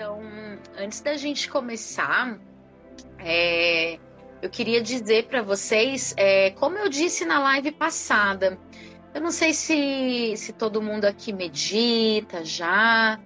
Então, 0.00 0.18
antes 0.78 1.02
da 1.02 1.14
gente 1.18 1.46
começar, 1.46 2.40
é, 3.18 3.98
eu 4.40 4.48
queria 4.48 4.80
dizer 4.80 5.26
para 5.26 5.42
vocês, 5.42 6.14
é, 6.16 6.52
como 6.52 6.78
eu 6.78 6.88
disse 6.88 7.26
na 7.26 7.38
live 7.38 7.70
passada, 7.72 8.58
eu 9.12 9.20
não 9.20 9.30
sei 9.30 9.52
se, 9.52 10.32
se 10.38 10.54
todo 10.54 10.80
mundo 10.80 11.04
aqui 11.04 11.34
medita 11.34 12.42
já, 12.42 13.20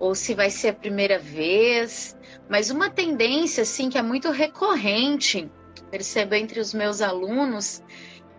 ou 0.00 0.16
se 0.16 0.34
vai 0.34 0.50
ser 0.50 0.70
a 0.70 0.72
primeira 0.72 1.16
vez, 1.16 2.18
mas 2.48 2.70
uma 2.72 2.90
tendência 2.90 3.62
assim 3.62 3.88
que 3.88 3.96
é 3.96 4.02
muito 4.02 4.32
recorrente, 4.32 5.48
percebo 5.92 6.34
entre 6.34 6.58
os 6.58 6.74
meus 6.74 7.00
alunos, 7.00 7.84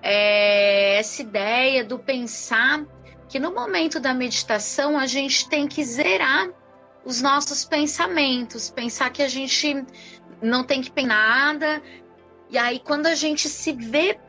é 0.03 0.97
essa 0.97 1.21
ideia 1.21 1.85
do 1.85 1.97
pensar 1.97 2.85
que 3.29 3.39
no 3.39 3.53
momento 3.53 3.97
da 3.97 4.13
meditação 4.13 4.99
a 4.99 5.07
gente 5.07 5.47
tem 5.47 5.69
que 5.69 5.85
zerar 5.85 6.49
os 7.07 7.21
nossos 7.21 7.63
pensamentos, 7.63 8.69
pensar 8.69 9.09
que 9.11 9.23
a 9.23 9.29
gente 9.29 9.85
não 10.41 10.65
tem 10.65 10.81
que 10.81 10.91
pensar 10.91 11.07
nada. 11.07 11.81
E 12.49 12.57
aí, 12.57 12.79
quando 12.79 13.07
a 13.07 13.15
gente 13.15 13.47
se 13.47 13.71
vê 13.71 14.19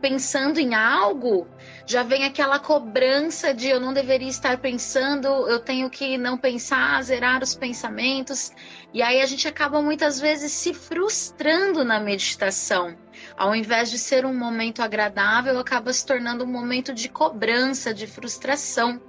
pensando 0.00 0.58
em 0.58 0.74
algo, 0.74 1.46
já 1.86 2.02
vem 2.02 2.24
aquela 2.24 2.58
cobrança 2.58 3.54
de 3.54 3.68
eu 3.68 3.78
não 3.78 3.94
deveria 3.94 4.28
estar 4.28 4.58
pensando, 4.58 5.28
eu 5.48 5.60
tenho 5.60 5.88
que 5.88 6.18
não 6.18 6.36
pensar, 6.36 7.00
zerar 7.04 7.40
os 7.40 7.54
pensamentos. 7.54 8.50
E 8.92 9.00
aí 9.00 9.22
a 9.22 9.26
gente 9.26 9.46
acaba 9.46 9.80
muitas 9.80 10.18
vezes 10.18 10.50
se 10.50 10.74
frustrando 10.74 11.84
na 11.84 12.00
meditação. 12.00 12.96
Ao 13.36 13.54
invés 13.54 13.92
de 13.92 13.98
ser 13.98 14.26
um 14.26 14.36
momento 14.36 14.82
agradável, 14.82 15.56
acaba 15.56 15.92
se 15.92 16.04
tornando 16.04 16.42
um 16.42 16.48
momento 16.48 16.92
de 16.92 17.08
cobrança, 17.08 17.94
de 17.94 18.08
frustração. 18.08 19.00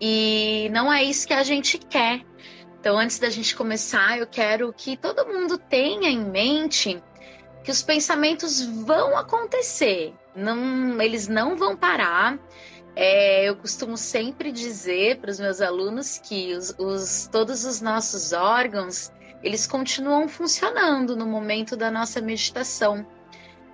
E 0.00 0.68
não 0.72 0.92
é 0.92 1.02
isso 1.02 1.26
que 1.26 1.34
a 1.34 1.42
gente 1.42 1.78
quer. 1.78 2.24
Então, 2.78 2.98
antes 2.98 3.18
da 3.18 3.30
gente 3.30 3.56
começar, 3.56 4.18
eu 4.18 4.26
quero 4.26 4.72
que 4.72 4.96
todo 4.96 5.26
mundo 5.26 5.58
tenha 5.58 6.08
em 6.08 6.24
mente 6.24 7.02
que 7.64 7.70
os 7.70 7.82
pensamentos 7.82 8.64
vão 8.64 9.16
acontecer, 9.18 10.14
não, 10.36 11.00
eles 11.02 11.26
não 11.26 11.56
vão 11.56 11.76
parar. 11.76 12.38
É, 12.94 13.48
eu 13.48 13.56
costumo 13.56 13.96
sempre 13.96 14.52
dizer 14.52 15.18
para 15.18 15.30
os 15.30 15.40
meus 15.40 15.60
alunos 15.60 16.18
que 16.18 16.54
os, 16.54 16.74
os, 16.78 17.28
todos 17.30 17.64
os 17.64 17.80
nossos 17.80 18.32
órgãos 18.32 19.10
eles 19.42 19.66
continuam 19.66 20.28
funcionando 20.28 21.16
no 21.16 21.26
momento 21.26 21.76
da 21.76 21.90
nossa 21.90 22.20
meditação. 22.20 23.06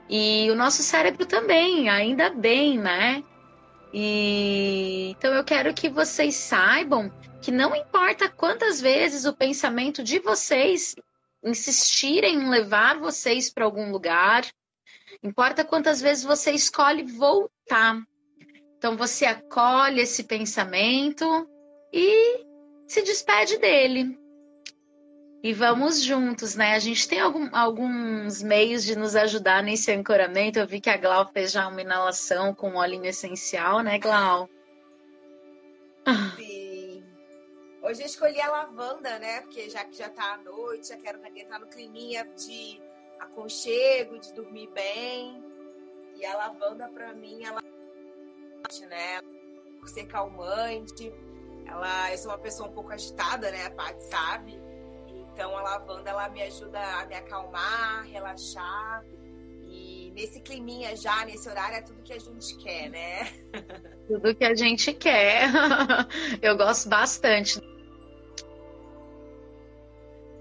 E 0.08 0.50
o 0.50 0.54
nosso 0.54 0.82
cérebro 0.82 1.24
também, 1.24 1.88
ainda 1.88 2.30
bem, 2.30 2.78
né? 2.78 3.22
E 3.92 5.10
então 5.10 5.34
eu 5.34 5.44
quero 5.44 5.74
que 5.74 5.88
vocês 5.88 6.34
saibam 6.34 7.12
que 7.42 7.50
não 7.50 7.74
importa 7.74 8.28
quantas 8.28 8.80
vezes 8.80 9.24
o 9.24 9.34
pensamento 9.34 10.02
de 10.02 10.18
vocês 10.18 10.94
insistirem 11.44 12.36
em 12.36 12.48
levar 12.48 12.98
vocês 12.98 13.52
para 13.52 13.64
algum 13.64 13.90
lugar, 13.90 14.46
importa 15.22 15.64
quantas 15.64 16.00
vezes 16.00 16.24
você 16.24 16.52
escolhe 16.52 17.02
voltar. 17.02 18.00
Então 18.78 18.96
você 18.96 19.26
acolhe 19.26 20.00
esse 20.00 20.24
pensamento 20.24 21.24
e 21.92 22.44
se 22.86 23.02
despede 23.02 23.58
dele. 23.58 24.21
E 25.42 25.52
vamos 25.52 26.00
juntos, 26.00 26.54
né? 26.54 26.74
A 26.74 26.78
gente 26.78 27.08
tem 27.08 27.18
algum, 27.18 27.48
alguns 27.52 28.40
meios 28.40 28.84
de 28.84 28.94
nos 28.94 29.16
ajudar 29.16 29.60
nesse 29.60 29.90
ancoramento. 29.90 30.60
Eu 30.60 30.68
vi 30.68 30.80
que 30.80 30.88
a 30.88 30.96
Glau 30.96 31.28
fez 31.32 31.50
já 31.50 31.66
uma 31.66 31.80
inalação 31.80 32.54
com 32.54 32.76
óleo 32.76 33.04
essencial, 33.04 33.80
né, 33.80 33.98
Glau? 33.98 34.48
Sim. 36.36 37.04
Hoje 37.82 38.02
eu 38.02 38.06
escolhi 38.06 38.40
a 38.40 38.52
lavanda, 38.52 39.18
né? 39.18 39.40
Porque 39.40 39.68
já 39.68 39.84
que 39.84 39.96
já 39.96 40.08
tá 40.08 40.34
à 40.34 40.38
noite, 40.38 40.90
já 40.90 40.96
quero 40.96 41.18
entrar 41.34 41.58
no 41.58 41.66
climinha 41.66 42.24
de 42.36 42.80
aconchego, 43.18 44.20
de 44.20 44.32
dormir 44.34 44.68
bem. 44.68 45.42
E 46.14 46.24
a 46.24 46.36
lavanda, 46.36 46.88
para 46.88 47.12
mim, 47.14 47.42
ela 47.42 47.60
né? 48.88 49.20
Por 49.80 49.88
ser 49.88 50.06
calmante. 50.06 51.12
Ela, 51.66 52.12
eu 52.12 52.18
sou 52.18 52.30
uma 52.30 52.38
pessoa 52.38 52.68
um 52.68 52.72
pouco 52.72 52.92
agitada, 52.92 53.50
né? 53.50 53.66
A 53.66 53.70
Paty 53.72 54.02
sabe. 54.04 54.61
Então 55.32 55.56
a 55.56 55.62
lavanda 55.62 56.10
ela 56.10 56.28
me 56.28 56.42
ajuda 56.42 56.78
a 56.78 57.06
me 57.06 57.14
acalmar, 57.14 58.04
relaxar. 58.06 59.04
E 59.62 60.12
nesse 60.14 60.40
climinha 60.40 60.94
já, 60.94 61.24
nesse 61.24 61.48
horário, 61.48 61.76
é 61.76 61.80
tudo 61.80 62.02
que 62.02 62.12
a 62.12 62.18
gente 62.18 62.56
quer, 62.58 62.90
né? 62.90 63.32
Tudo 64.06 64.34
que 64.34 64.44
a 64.44 64.54
gente 64.54 64.92
quer. 64.92 65.48
Eu 66.42 66.56
gosto 66.56 66.88
bastante. 66.88 67.60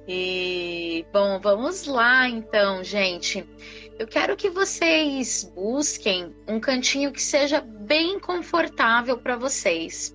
E 0.08 1.06
bom, 1.14 1.40
vamos 1.40 1.86
lá 1.86 2.28
então, 2.28 2.84
gente. 2.84 3.48
Eu 3.98 4.08
quero 4.08 4.36
que 4.36 4.50
vocês 4.50 5.50
busquem 5.56 6.36
um 6.48 6.60
cantinho 6.60 7.14
que 7.14 7.22
seja 7.22 7.62
bem 7.62 8.20
confortável 8.20 9.18
para 9.20 9.38
vocês. 9.38 10.14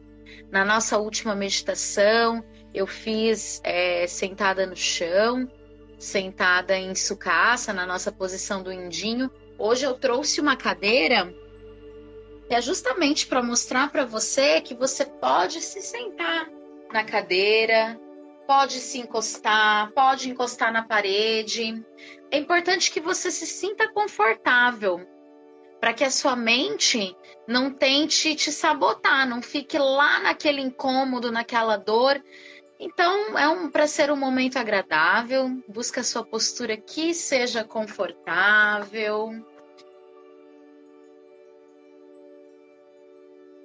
Na 0.50 0.64
nossa 0.64 0.98
última 0.98 1.34
meditação, 1.34 2.44
eu 2.76 2.86
fiz 2.86 3.58
é, 3.64 4.06
sentada 4.06 4.66
no 4.66 4.76
chão, 4.76 5.50
sentada 5.98 6.76
em 6.76 6.94
sucaça, 6.94 7.72
na 7.72 7.86
nossa 7.86 8.12
posição 8.12 8.62
do 8.62 8.70
indinho. 8.70 9.30
Hoje 9.58 9.86
eu 9.86 9.94
trouxe 9.94 10.42
uma 10.42 10.56
cadeira 10.56 11.34
que 12.46 12.54
é 12.54 12.60
justamente 12.60 13.26
para 13.26 13.42
mostrar 13.42 13.90
para 13.90 14.04
você 14.04 14.60
que 14.60 14.74
você 14.74 15.06
pode 15.06 15.62
se 15.62 15.80
sentar 15.80 16.50
na 16.92 17.02
cadeira, 17.02 17.98
pode 18.46 18.74
se 18.74 18.98
encostar, 18.98 19.90
pode 19.92 20.28
encostar 20.28 20.70
na 20.70 20.82
parede. 20.82 21.82
É 22.30 22.36
importante 22.36 22.92
que 22.92 23.00
você 23.00 23.30
se 23.30 23.46
sinta 23.46 23.88
confortável 23.88 25.00
para 25.80 25.94
que 25.94 26.04
a 26.04 26.10
sua 26.10 26.36
mente 26.36 27.16
não 27.48 27.70
tente 27.70 28.34
te 28.34 28.52
sabotar, 28.52 29.26
não 29.26 29.40
fique 29.40 29.78
lá 29.78 30.20
naquele 30.20 30.60
incômodo, 30.60 31.32
naquela 31.32 31.78
dor 31.78 32.22
então, 32.78 33.38
é 33.38 33.48
um 33.48 33.70
para 33.70 33.86
ser 33.86 34.10
um 34.10 34.16
momento 34.16 34.58
agradável, 34.58 35.62
busca 35.66 36.02
sua 36.02 36.24
postura 36.24 36.76
que 36.76 37.14
seja 37.14 37.64
confortável. 37.64 39.30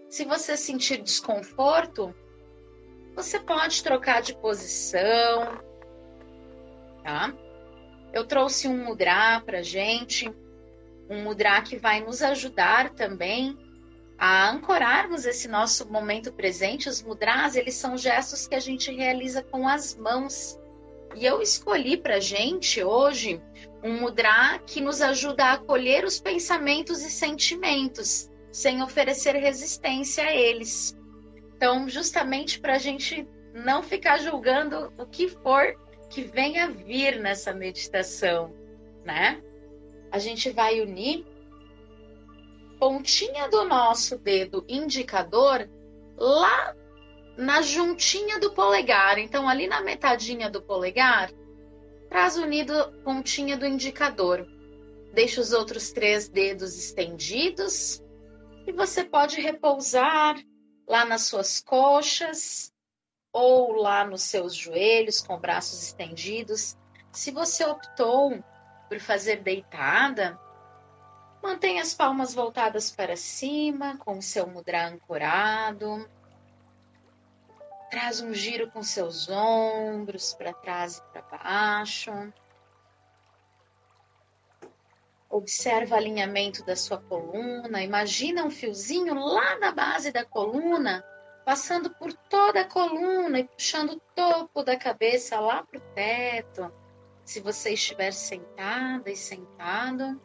Se 0.10 0.24
você 0.24 0.56
sentir 0.56 1.02
desconforto, 1.02 2.16
você 3.14 3.40
pode 3.40 3.84
trocar 3.84 4.22
de 4.22 4.34
posição, 4.36 5.62
tá? 7.04 7.34
Eu 8.14 8.26
trouxe 8.26 8.68
um 8.68 8.86
mudra 8.86 9.42
para 9.46 9.62
gente, 9.62 10.34
um 11.10 11.24
mudra 11.24 11.62
que 11.62 11.78
vai 11.78 12.00
nos 12.02 12.22
ajudar 12.22 12.92
também 12.92 13.58
a 14.22 14.52
ancorarmos 14.52 15.26
esse 15.26 15.48
nosso 15.48 15.92
momento 15.92 16.32
presente. 16.32 16.88
Os 16.88 17.02
mudras, 17.02 17.56
eles 17.56 17.74
são 17.74 17.98
gestos 17.98 18.46
que 18.46 18.54
a 18.54 18.59
gente 18.59 18.92
realiza 18.92 19.42
com 19.42 19.68
as 19.68 19.96
mãos. 19.96 20.59
E 21.16 21.26
eu 21.26 21.42
escolhi 21.42 21.98
para 21.98 22.20
gente 22.20 22.84
hoje 22.84 23.42
um 23.84 24.00
mudra 24.00 24.59
que 24.68 24.80
nos 24.80 25.02
ajuda 25.02 25.46
a 25.46 25.54
acolher 25.54 26.06
os 26.06 26.20
pensamentos 26.20 27.02
e 27.02 27.09
sentimentos, 27.09 28.30
sem 28.52 28.84
oferecer 28.84 29.36
resistência 29.36 30.23
a 30.23 30.32
eles. 30.32 30.96
Então, 31.56 31.90
justamente 31.90 32.59
para 32.59 32.76
a 32.76 32.78
gente 32.78 33.28
não 33.56 33.82
ficar 33.82 34.20
julgando 34.20 34.94
o 35.00 35.06
que 35.08 35.28
for 35.29 35.76
que 36.12 36.22
venha 36.22 36.70
vir 36.70 37.20
nessa 37.20 37.53
meditação, 37.53 38.53
né? 39.03 39.41
A 40.12 40.20
gente 40.20 40.52
vai 40.52 40.79
unir 40.79 41.26
pontinha 42.82 43.48
do 43.48 43.64
nosso 43.64 44.18
dedo 44.18 44.66
indicador 44.68 45.70
lá 46.18 46.76
na 47.38 47.62
juntinha 47.62 48.40
do 48.40 48.56
polegar. 48.56 49.20
Então, 49.20 49.48
ali 49.48 49.68
na 49.68 49.82
metadinha 49.82 50.50
do 50.50 50.64
polegar, 50.64 51.32
traz 52.10 52.38
unido 52.38 52.74
pontinha 53.04 53.56
do 53.56 53.68
indicador. 53.68 54.48
Deixa 55.14 55.40
os 55.40 55.54
outros 55.54 55.92
três 55.92 56.28
dedos 56.28 56.76
estendidos 56.76 58.04
e 58.66 58.72
você 58.72 59.04
pode 59.04 59.40
repousar 59.40 60.42
lá 60.90 61.06
nas 61.06 61.28
suas 61.28 61.62
coxas 61.62 62.74
ou 63.32 63.74
lá 63.74 64.04
nos 64.04 64.24
seus 64.24 64.56
joelhos 64.56 65.22
com 65.22 65.38
braços 65.38 65.84
estendidos. 65.84 66.76
Se 67.12 67.30
você 67.30 67.64
optou 67.64 68.44
por 68.90 69.00
fazer 69.00 69.44
deitada, 69.44 70.40
Mantenha 71.41 71.82
as 71.82 71.93
palmas 71.93 72.35
voltadas 72.35 72.91
para 72.91 73.17
cima, 73.17 73.97
com 73.97 74.20
o 74.20 74.22
seu 74.22 74.46
mudra 74.46 74.88
ancorado. 74.88 76.08
Traz 77.90 78.22
um 78.22 78.32
giro 78.32 78.70
com 78.70 78.84
seus 78.84 79.28
ombros 79.28 80.34
para 80.35 80.53
trás 80.53 80.97
e 80.97 81.02
para 81.11 81.22
baixo. 81.23 82.11
Observa 85.29 85.96
o 85.96 85.97
alinhamento 85.97 86.64
da 86.64 86.76
sua 86.76 86.99
coluna. 86.99 87.82
Imagina 87.82 88.46
um 88.46 88.52
fiozinho 88.52 89.16
lá 89.16 89.58
na 89.58 89.72
base 89.72 90.11
da 90.11 90.23
coluna, 90.23 91.03
passando 91.44 91.90
por 91.90 92.14
toda 92.14 92.61
a 92.61 92.67
coluna 92.67 93.40
e 93.40 93.47
puxando 93.47 93.94
o 93.94 94.02
topo 94.14 94.61
da 94.61 94.78
cabeça 94.78 95.40
lá 95.40 95.64
para 95.64 95.79
o 95.79 95.94
teto. 95.96 96.72
Se 97.26 97.40
você 97.40 97.73
estiver 97.73 98.11
sentada 98.11 99.09
e 99.09 99.16
sentado, 99.16 100.22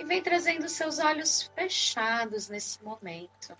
e 0.00 0.04
vem 0.04 0.22
trazendo 0.22 0.66
seus 0.66 0.98
olhos 0.98 1.52
fechados 1.54 2.48
nesse 2.48 2.82
momento. 2.82 3.54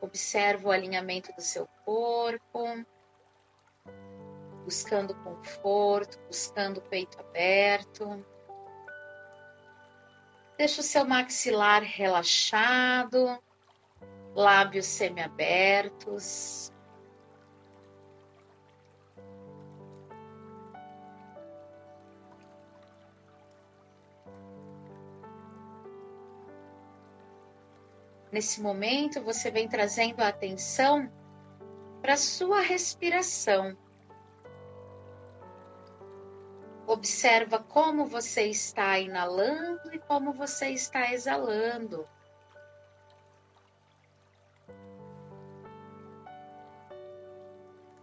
Observa 0.00 0.68
o 0.68 0.72
alinhamento 0.72 1.30
do 1.34 1.42
seu 1.42 1.68
corpo, 1.84 2.64
buscando 4.64 5.14
conforto, 5.16 6.18
buscando 6.26 6.78
o 6.78 6.82
peito 6.82 7.20
aberto. 7.20 8.24
Deixa 10.56 10.80
o 10.80 10.84
seu 10.84 11.04
maxilar 11.04 11.82
relaxado, 11.82 13.38
lábios 14.34 14.86
semiabertos. 14.86 16.72
Nesse 28.32 28.62
momento, 28.62 29.22
você 29.22 29.50
vem 29.50 29.68
trazendo 29.68 30.22
a 30.22 30.28
atenção 30.28 31.12
para 32.00 32.16
sua 32.16 32.62
respiração. 32.62 33.76
Observa 36.86 37.58
como 37.58 38.06
você 38.06 38.44
está 38.44 38.98
inalando 38.98 39.94
e 39.94 39.98
como 39.98 40.32
você 40.32 40.70
está 40.70 41.12
exalando. 41.12 42.08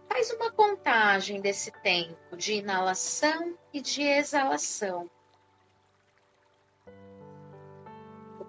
Faz 0.08 0.30
uma 0.30 0.52
contagem 0.52 1.40
desse 1.40 1.72
tempo 1.82 2.36
de 2.36 2.54
inalação 2.54 3.58
e 3.72 3.80
de 3.80 4.02
exalação. 4.02 5.10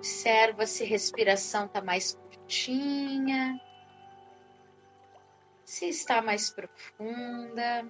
Observa 0.01 0.65
se 0.65 0.83
a 0.83 0.88
respiração 0.88 1.68
está 1.68 1.80
mais 1.80 2.13
curtinha, 2.15 3.62
se 5.63 5.89
está 5.89 6.24
mais 6.24 6.50
profunda. 6.50 7.86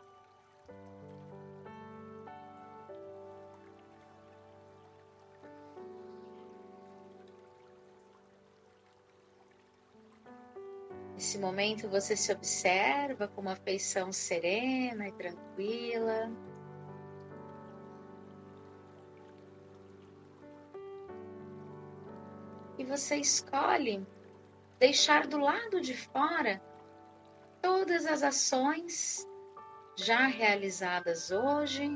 Nesse 11.13 11.37
momento 11.37 11.87
você 11.87 12.17
se 12.17 12.33
observa 12.33 13.29
com 13.29 13.39
uma 13.39 13.55
feição 13.55 14.11
serena 14.11 15.07
e 15.07 15.13
tranquila. 15.13 16.29
Você 22.91 23.15
escolhe 23.15 24.05
deixar 24.77 25.25
do 25.25 25.37
lado 25.37 25.79
de 25.79 25.95
fora 25.95 26.61
todas 27.61 28.05
as 28.05 28.21
ações 28.21 29.25
já 29.95 30.27
realizadas 30.27 31.31
hoje, 31.31 31.89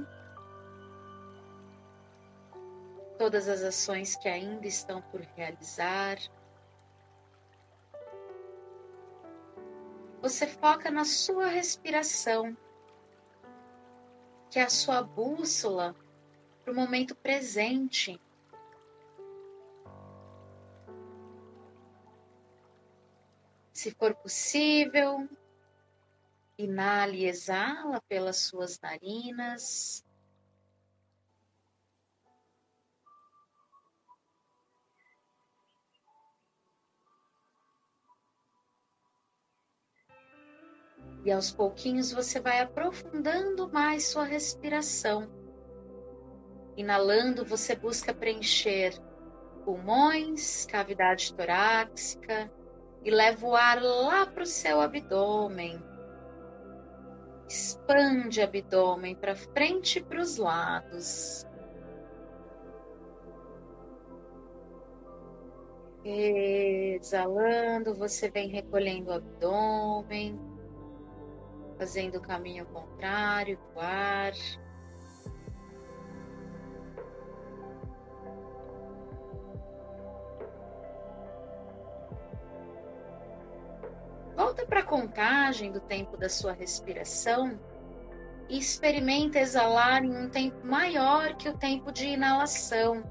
todas 3.18 3.50
as 3.50 3.62
ações 3.62 4.16
que 4.16 4.30
ainda 4.30 4.66
estão 4.68 5.02
por 5.02 5.20
realizar. 5.36 6.18
Você 10.22 10.48
foca 10.48 10.90
na 10.90 11.04
sua 11.04 11.48
respiração, 11.48 12.56
que 14.50 14.60
é 14.60 14.64
a 14.64 14.70
sua 14.70 15.04
bússola 15.04 15.94
para 16.64 16.72
o 16.72 16.76
momento 16.76 17.14
presente. 17.16 18.18
Se 23.86 23.92
for 23.92 24.16
possível, 24.16 25.30
inale 26.58 27.20
e 27.20 27.26
exala 27.28 28.02
pelas 28.10 28.38
suas 28.38 28.80
narinas. 28.80 30.04
E 41.24 41.32
aos 41.32 41.52
pouquinhos 41.52 42.12
você 42.12 42.40
vai 42.40 42.62
aprofundando 42.62 43.72
mais 43.72 44.08
sua 44.08 44.24
respiração. 44.24 45.30
Inalando, 46.76 47.46
você 47.46 47.76
busca 47.76 48.16
preencher 48.16 49.00
pulmões, 49.64 50.66
cavidade 50.66 51.32
torácica, 51.36 52.52
e 53.06 53.12
leva 53.12 53.46
o 53.46 53.56
ar 53.56 53.80
lá 53.82 54.26
para 54.26 54.42
o 54.42 54.48
seu 54.48 54.82
abdômen. 54.82 55.80
Expande 57.48 58.42
o 58.42 58.44
abdômen 58.44 59.16
para 59.16 59.36
frente 59.36 60.00
e 60.00 60.04
para 60.04 60.20
os 60.20 60.38
lados. 60.38 61.46
Exalando, 66.04 67.94
você 67.94 68.30
vem 68.30 68.50
recolhendo 68.50 69.12
o 69.12 69.14
abdômen, 69.14 70.40
fazendo 71.78 72.18
o 72.18 72.22
caminho 72.22 72.66
contrário 72.66 73.60
do 73.72 73.80
ar. 73.80 74.34
Volta 84.36 84.66
para 84.66 84.82
a 84.82 84.86
contagem 84.86 85.72
do 85.72 85.80
tempo 85.80 86.18
da 86.18 86.28
sua 86.28 86.52
respiração 86.52 87.58
e 88.50 88.58
experimenta 88.58 89.40
exalar 89.40 90.04
em 90.04 90.16
um 90.16 90.30
tempo 90.30 90.66
maior 90.66 91.36
que 91.36 91.48
o 91.48 91.58
tempo 91.58 91.92
de 91.92 92.08
inalação. 92.08 93.04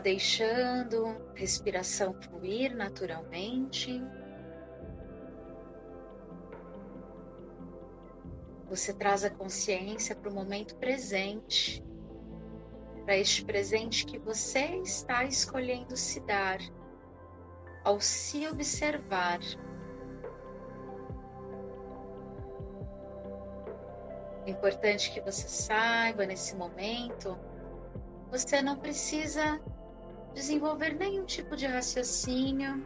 Deixando 0.00 1.06
a 1.06 1.34
respiração 1.34 2.14
fluir 2.14 2.74
naturalmente. 2.74 4.02
Você 8.68 8.92
traz 8.94 9.24
a 9.24 9.30
consciência 9.30 10.14
para 10.14 10.30
o 10.30 10.34
momento 10.34 10.76
presente, 10.76 11.84
para 13.04 13.16
este 13.16 13.44
presente 13.44 14.06
que 14.06 14.18
você 14.18 14.76
está 14.82 15.24
escolhendo 15.24 15.96
se 15.96 16.20
dar 16.20 16.58
ao 17.84 18.00
se 18.00 18.46
observar. 18.48 19.40
É 24.46 24.50
importante 24.50 25.12
que 25.12 25.20
você 25.20 25.48
saiba 25.48 26.24
nesse 26.24 26.56
momento, 26.56 27.36
você 28.30 28.62
não 28.62 28.76
precisa 28.76 29.60
desenvolver 30.34 30.94
nenhum 30.94 31.24
tipo 31.24 31.56
de 31.56 31.66
raciocínio, 31.66 32.84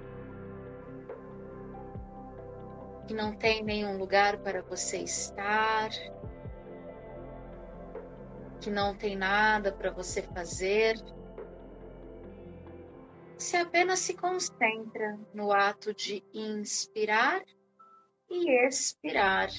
que 3.06 3.14
não 3.14 3.32
tem 3.36 3.62
nenhum 3.62 3.98
lugar 3.98 4.38
para 4.38 4.62
você 4.62 4.98
estar, 4.98 5.90
que 8.60 8.70
não 8.70 8.96
tem 8.96 9.14
nada 9.14 9.70
para 9.72 9.90
você 9.90 10.22
fazer. 10.22 10.96
Você 13.36 13.58
apenas 13.58 13.98
se 13.98 14.14
concentra 14.14 15.18
no 15.34 15.52
ato 15.52 15.92
de 15.92 16.24
inspirar 16.32 17.42
e 18.30 18.66
expirar. 18.66 19.50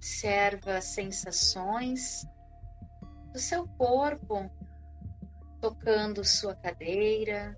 Observa 0.00 0.80
sensações 0.80 2.26
do 3.34 3.38
seu 3.38 3.68
corpo 3.68 4.50
tocando 5.60 6.24
sua 6.24 6.54
cadeira, 6.54 7.54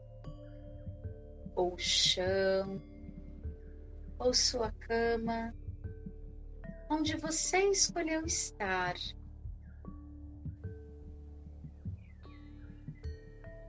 ou 1.55 1.79
chão, 1.79 2.83
ou 4.19 4.35
sua 4.35 4.73
cama, 4.73 5.55
onde 6.91 7.17
você 7.17 7.59
escolheu 7.71 8.27
estar. 8.27 8.97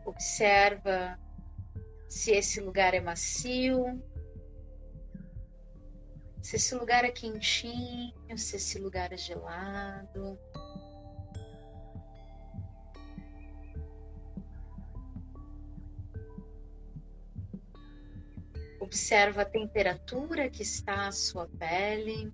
Observa 0.03 1.19
se 2.09 2.31
esse 2.31 2.59
lugar 2.59 2.95
é 2.95 2.99
macio, 2.99 4.03
se 6.43 6.57
esse 6.57 6.75
lugar 6.75 7.05
é 7.05 7.09
quentinho, 7.09 8.37
se 8.37 8.57
esse 8.57 8.77
lugar 8.77 9.13
é 9.13 9.17
gelado. 9.17 10.37
Observa 18.81 19.43
a 19.43 19.45
temperatura 19.45 20.49
que 20.49 20.63
está 20.63 21.07
a 21.07 21.11
sua 21.13 21.47
pele. 21.47 22.31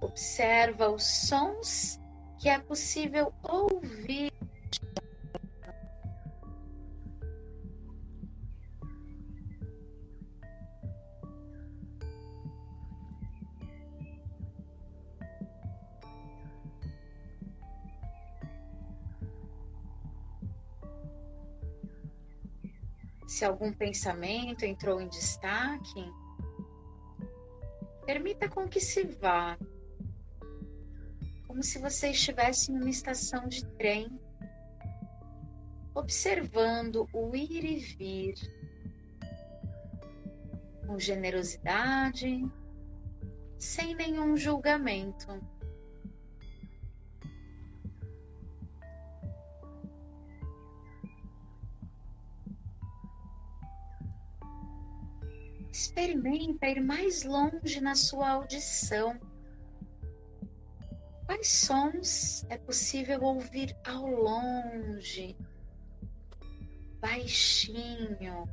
Observa 0.00 0.88
os 0.88 1.02
sons 1.02 2.00
que 2.38 2.48
é 2.48 2.60
possível 2.60 3.34
ouvir 3.42 4.39
se 23.30 23.44
algum 23.44 23.72
pensamento 23.72 24.64
entrou 24.64 25.00
em 25.00 25.06
destaque, 25.06 26.12
permita 28.04 28.48
com 28.48 28.68
que 28.68 28.80
se 28.80 29.04
vá, 29.04 29.56
como 31.46 31.62
se 31.62 31.78
você 31.78 32.10
estivesse 32.10 32.72
em 32.72 32.74
uma 32.74 32.90
estação 32.90 33.46
de 33.46 33.64
trem, 33.76 34.20
observando 35.94 37.08
o 37.12 37.36
ir 37.36 37.64
e 37.64 37.76
vir, 37.78 38.34
com 40.84 40.98
generosidade, 40.98 42.44
sem 43.60 43.94
nenhum 43.94 44.36
julgamento. 44.36 45.40
Experimenta 55.90 56.68
ir 56.68 56.80
mais 56.80 57.24
longe 57.24 57.80
na 57.80 57.96
sua 57.96 58.30
audição. 58.30 59.18
Quais 61.26 61.48
sons 61.48 62.46
é 62.48 62.56
possível 62.56 63.20
ouvir 63.24 63.76
ao 63.84 64.06
longe, 64.06 65.36
baixinho? 67.00 68.48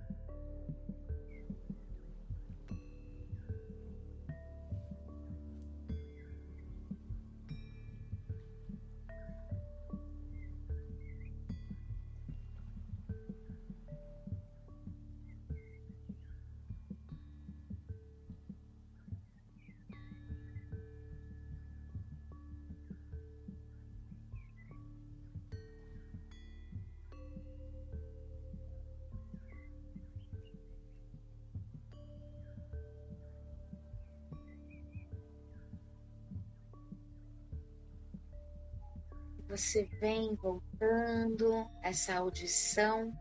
Você 39.48 39.86
vem 40.00 40.36
voltando 40.36 41.70
essa 41.82 42.16
audição 42.16 43.12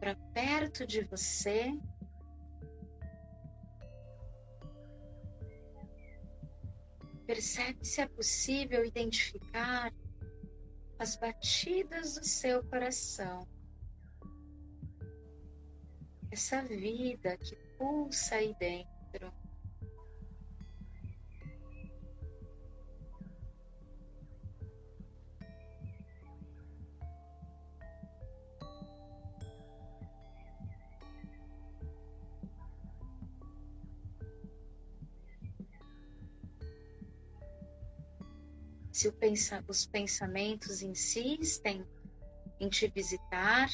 para 0.00 0.14
perto 0.32 0.86
de 0.86 1.02
você. 1.02 1.72
Percebe 7.26 7.84
se 7.84 8.00
é 8.00 8.06
possível 8.06 8.84
identificar 8.84 9.92
as 10.98 11.16
batidas 11.16 12.14
do 12.14 12.24
seu 12.24 12.64
coração. 12.64 13.46
Essa 16.30 16.62
vida 16.62 17.36
que 17.36 17.56
pulsa 17.76 18.36
aí 18.36 18.54
dentro. 18.58 18.95
Se 38.96 39.12
pensa, 39.12 39.62
os 39.68 39.84
pensamentos 39.84 40.80
insistem 40.80 41.86
em 42.58 42.66
te 42.70 42.88
visitar, 42.88 43.68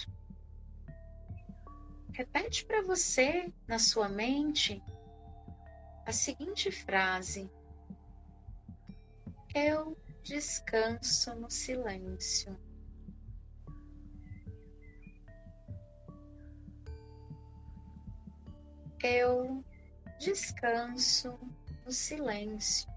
repete 2.13 2.65
para 2.65 2.83
você 2.83 3.53
na 3.69 3.79
sua 3.79 4.09
mente 4.09 4.83
a 6.05 6.11
seguinte 6.11 6.73
frase: 6.73 7.49
Eu 9.55 9.97
descanso 10.25 11.33
no 11.37 11.49
silêncio. 11.49 12.59
Eu 19.01 19.65
descanso 20.19 21.39
no 21.87 21.93
silêncio. 21.93 22.92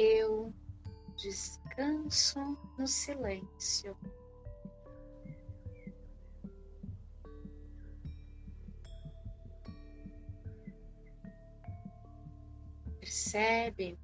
Eu 0.00 0.50
descanso 1.14 2.40
no 2.78 2.86
silêncio. 2.86 3.94
Percebe 12.98 13.98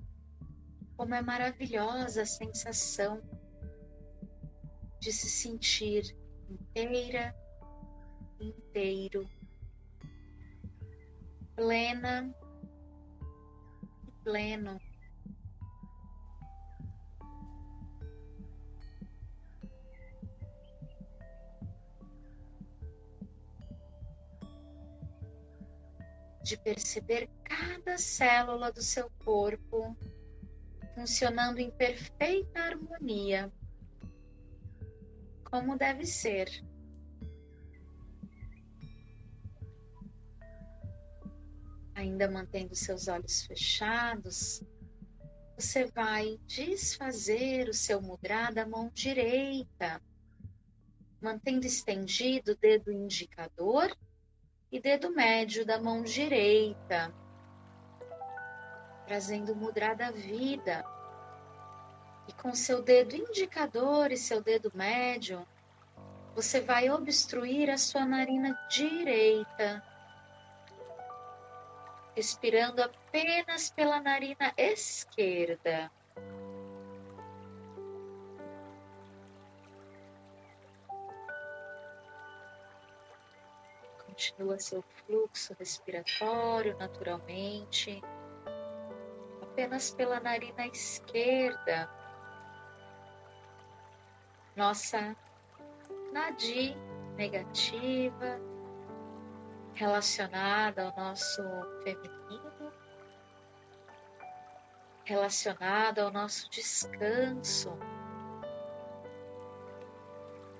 como 0.99 1.15
é 1.15 1.23
maravilhosa 1.23 2.23
a 2.23 2.27
sensação 2.27 3.23
de 5.01 5.11
se 5.11 5.31
sentir 5.31 6.15
inteira, 6.51 7.35
inteiro, 8.39 9.27
plena 11.55 12.35
e 14.07 14.13
pleno. 14.23 14.86
Perceber 26.67 27.31
cada 27.45 27.97
célula 27.97 28.73
do 28.73 28.83
seu 28.83 29.09
corpo 29.25 29.97
funcionando 30.97 31.61
em 31.61 31.71
perfeita 31.71 32.59
harmonia, 32.59 33.53
como 35.45 35.79
deve 35.79 36.05
ser. 36.05 36.51
Ainda 41.95 42.29
mantendo 42.29 42.75
seus 42.75 43.07
olhos 43.07 43.47
fechados, 43.47 44.61
você 45.57 45.85
vai 45.85 46.37
desfazer 46.49 47.69
o 47.69 47.75
seu 47.75 48.03
mudra 48.03 48.51
da 48.51 48.67
mão 48.67 48.91
direita, 48.93 50.03
mantendo 51.21 51.65
estendido 51.65 52.53
o 52.53 52.57
dedo 52.57 52.91
indicador 52.91 53.97
e 54.71 54.81
dedo 54.81 55.11
médio 55.11 55.65
da 55.65 55.79
mão 55.81 56.03
direita, 56.03 57.13
trazendo 59.07 59.53
o 59.53 59.57
mudra 59.57 59.95
da 59.95 60.11
vida. 60.11 60.85
E 62.29 62.33
com 62.33 62.55
seu 62.55 62.83
dedo 62.83 63.15
indicador 63.15 64.11
e 64.11 64.17
seu 64.17 64.43
dedo 64.43 64.73
médio, 64.75 65.47
você 66.35 66.61
vai 66.61 66.91
obstruir 66.91 67.71
a 67.71 67.79
sua 67.79 68.05
narina 68.05 68.59
direita, 68.69 69.83
respirando 72.15 72.83
apenas 72.83 73.71
pela 73.71 74.01
narina 74.01 74.53
esquerda. 74.57 75.91
Continua 84.17 84.59
seu 84.59 84.81
fluxo 84.81 85.55
respiratório 85.59 86.75
naturalmente, 86.79 88.03
apenas 89.43 89.91
pela 89.91 90.19
narina 90.19 90.67
esquerda. 90.69 91.87
Nossa 94.57 95.15
nadi 96.15 96.75
negativa 97.15 98.41
relacionada 99.75 100.85
ao 100.87 100.97
nosso 100.97 101.43
feminino, 101.85 102.73
relacionada 105.05 106.05
ao 106.05 106.11
nosso 106.11 106.49
descanso. 106.49 107.79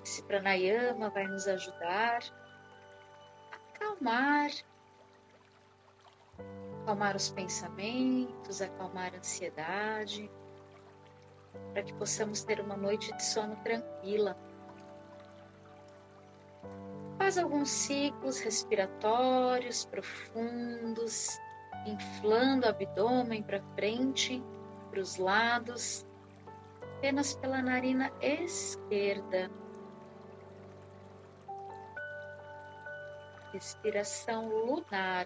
Esse 0.03 0.21
pranayama 0.25 1.09
vai 1.09 1.25
nos 1.25 1.47
ajudar 1.47 2.19
acalmar, 3.97 4.51
acalmar 6.83 7.15
os 7.15 7.29
pensamentos, 7.31 8.61
acalmar 8.61 9.13
a 9.13 9.17
ansiedade, 9.17 10.29
para 11.73 11.83
que 11.83 11.93
possamos 11.93 12.43
ter 12.43 12.59
uma 12.59 12.77
noite 12.77 13.11
de 13.15 13.23
sono 13.23 13.55
tranquila. 13.57 14.37
Faz 17.17 17.37
alguns 17.37 17.69
ciclos 17.69 18.39
respiratórios 18.39 19.85
profundos, 19.85 21.37
inflando 21.85 22.65
o 22.65 22.69
abdômen 22.69 23.43
para 23.43 23.61
frente, 23.75 24.43
para 24.91 25.01
os 25.01 25.17
lados, 25.17 26.05
apenas 26.97 27.35
pela 27.35 27.61
narina 27.61 28.11
esquerda. 28.21 29.49
Respiração 33.57 34.49
lunar. 34.49 35.25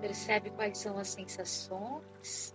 Percebe 0.00 0.50
quais 0.50 0.78
são 0.78 0.98
as 0.98 1.08
sensações 1.08 2.54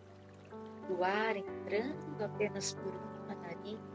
do 0.88 1.04
ar 1.04 1.36
entrando 1.36 2.24
apenas 2.24 2.74
por 2.74 2.94
uma 3.26 3.36
narina 3.36 3.95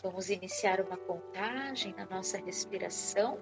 vamos 0.00 0.30
iniciar 0.30 0.80
uma 0.80 0.96
contagem 0.96 1.94
na 1.94 2.06
nossa 2.06 2.38
respiração, 2.38 3.38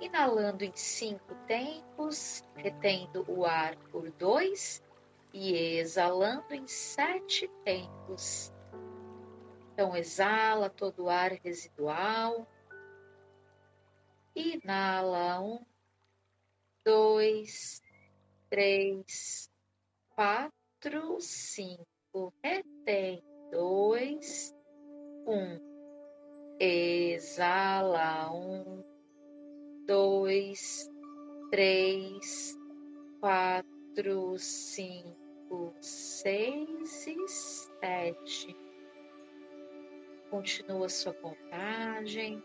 inalando 0.00 0.64
em 0.64 0.74
cinco 0.74 1.34
tempos, 1.46 2.42
retendo 2.54 3.24
o 3.28 3.44
ar 3.44 3.76
por 3.90 4.10
dois 4.12 4.82
e 5.32 5.54
exalando 5.78 6.54
em 6.54 6.66
sete 6.66 7.48
tempos. 7.64 8.52
Então, 9.72 9.96
exala 9.96 10.68
todo 10.68 11.04
o 11.04 11.08
ar 11.08 11.32
residual. 11.32 12.46
Inala 14.34 15.40
um, 15.40 15.64
dois, 16.84 17.82
três, 18.48 19.50
quatro, 20.14 21.20
cinco. 21.20 22.32
Retém 22.42 23.22
dois, 23.50 24.54
um, 25.28 25.60
exala, 26.58 28.32
um, 28.32 28.82
dois, 29.86 30.90
três, 31.50 32.58
quatro, 33.20 34.38
cinco, 34.38 35.74
seis. 35.80 37.06
E 37.06 37.28
sete. 37.28 38.56
Continua 40.30 40.88
sua 40.88 41.14
contagem. 41.14 42.42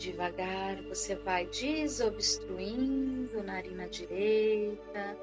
Devagar 0.00 0.82
você 0.84 1.14
vai 1.14 1.44
desobstruindo 1.48 3.42
narina 3.42 3.86
direita, 3.86 5.14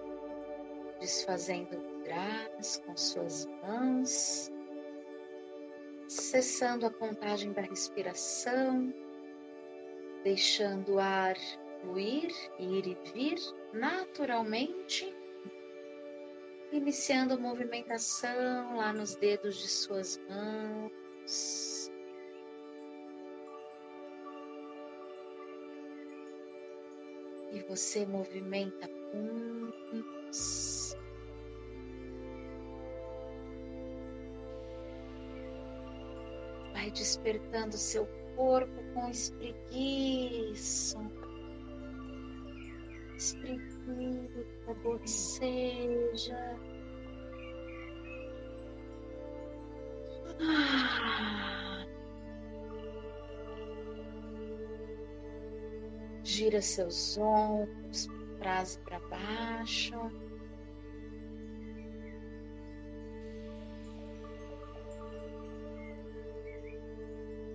desfazendo 0.99 1.79
mudras 1.79 2.77
com 2.85 2.95
suas 2.95 3.47
mãos, 3.63 4.51
cessando 6.07 6.85
a 6.85 6.91
contagem 6.91 7.53
da 7.53 7.61
respiração, 7.61 8.93
deixando 10.23 10.93
o 10.93 10.99
ar 10.99 11.35
fluir, 11.81 12.29
ir 12.59 12.85
e 12.85 12.97
vir 13.15 13.39
naturalmente, 13.73 15.11
iniciando 16.71 17.33
a 17.33 17.37
movimentação 17.37 18.77
lá 18.77 18.93
nos 18.93 19.15
dedos 19.15 19.57
de 19.57 19.67
suas 19.67 20.21
mãos 20.29 21.66
você 27.67 28.05
movimenta 28.05 28.87
pontos. 29.11 30.95
Vai 36.73 36.91
despertando 36.91 37.75
seu 37.75 38.07
corpo 38.35 38.83
com 38.93 39.09
espreguiço, 39.09 40.97
espreguiça, 43.17 44.73
boceja. 44.83 46.59
Gira 56.37 56.61
seus 56.61 57.17
ombros 57.17 58.07
para 58.37 58.99
baixo. 59.09 59.95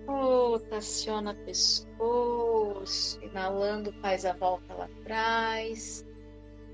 rotaciona 0.05 1.33
pescoço, 1.33 3.23
inalando 3.23 3.93
faz 4.01 4.25
a 4.25 4.33
volta 4.33 4.73
lá 4.73 4.89
atrás, 4.99 6.05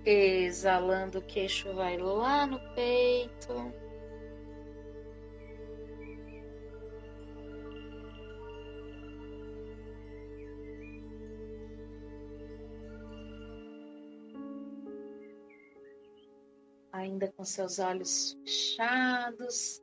exalando 0.04 1.19
o 1.19 1.22
queixo 1.22 1.72
vai 1.76 1.95
lá 1.95 2.48
no 2.48 2.60
peito. 2.74 3.72
Ainda 16.99 17.31
com 17.31 17.45
seus 17.45 17.79
olhos 17.79 18.38
fechados, 18.43 19.81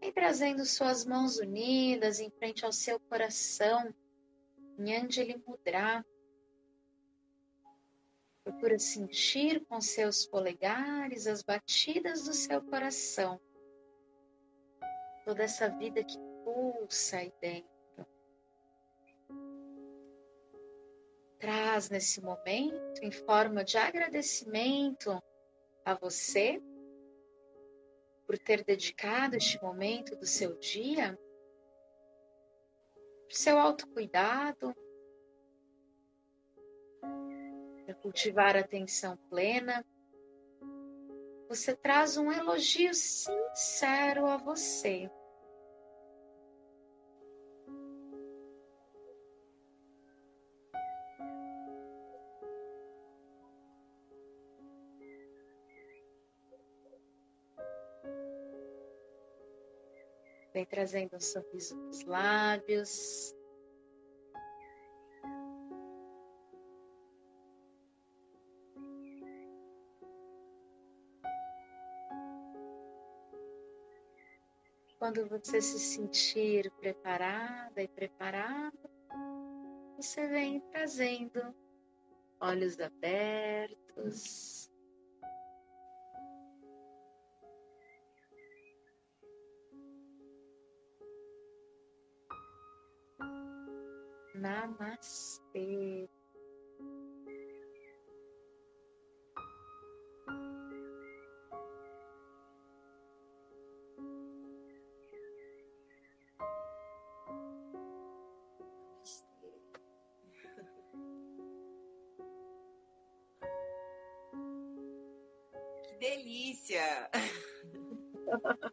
Vem 0.00 0.12
trazendo 0.12 0.64
suas 0.64 1.04
mãos 1.04 1.38
unidas 1.38 2.20
em 2.20 2.30
frente 2.30 2.64
ao 2.64 2.72
seu 2.72 2.98
coração, 2.98 3.94
em 4.78 4.96
Anjali 4.96 5.36
Mudra. 5.46 6.04
Procura 8.42 8.78
sentir 8.78 9.62
com 9.66 9.78
seus 9.78 10.24
polegares 10.26 11.26
as 11.26 11.42
batidas 11.42 12.24
do 12.24 12.32
seu 12.32 12.62
coração. 12.62 13.38
Toda 15.26 15.42
essa 15.42 15.68
vida 15.68 16.02
que 16.02 16.16
pulsa 16.44 17.18
aí 17.18 17.32
dentro. 17.38 17.70
Traz 21.38 21.90
nesse 21.90 22.22
momento, 22.22 23.02
em 23.02 23.12
forma 23.12 23.62
de 23.62 23.76
agradecimento 23.76 25.22
a 25.90 25.94
você 25.94 26.62
por 28.26 28.38
ter 28.38 28.64
dedicado 28.64 29.36
este 29.36 29.60
momento 29.60 30.14
do 30.16 30.26
seu 30.26 30.56
dia 30.58 31.18
para 33.30 33.36
seu 33.36 33.58
autocuidado, 33.58 34.74
para 37.84 37.94
cultivar 37.94 38.56
a 38.56 38.60
atenção 38.60 39.16
plena. 39.28 39.84
Você 41.48 41.74
traz 41.74 42.16
um 42.16 42.30
elogio 42.30 42.94
sincero 42.94 44.26
a 44.26 44.36
você. 44.36 45.10
Vem 60.52 60.66
trazendo 60.66 61.16
um 61.16 61.20
sorriso 61.20 61.76
nos 61.76 62.04
lábios. 62.04 63.34
Quando 74.98 75.26
você 75.28 75.62
se 75.62 75.78
sentir 75.78 76.70
preparada 76.72 77.82
e 77.82 77.88
preparado, 77.88 78.90
você 79.96 80.26
vem 80.28 80.60
trazendo 80.72 81.54
olhos 82.40 82.78
abertos. 82.78 84.69
Namastê. 94.40 96.08
Que 115.82 115.94
delícia! 115.98 117.10